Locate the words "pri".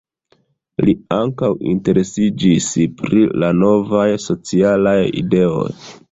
3.01-3.21